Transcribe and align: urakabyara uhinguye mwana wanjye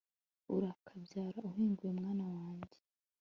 urakabyara 0.55 1.37
uhinguye 1.49 1.91
mwana 1.99 2.25
wanjye 2.33 2.77